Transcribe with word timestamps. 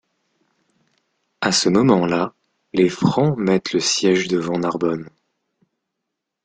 À 1.41 1.51
ce 1.51 1.69
moment-là 1.69 2.33
les 2.73 2.89
Francs 2.89 3.37
mettent 3.37 3.71
le 3.71 3.79
siège 3.79 4.27
devant 4.29 4.57
Narbonne. 4.57 5.07